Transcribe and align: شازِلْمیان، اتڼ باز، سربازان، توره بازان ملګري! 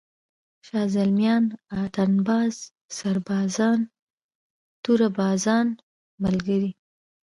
شازِلْمیان، 0.65 1.43
اتڼ 1.81 2.11
باز، 2.27 2.53
سربازان، 2.97 3.79
توره 4.83 5.09
بازان 5.17 5.67
ملګري! 6.23 6.71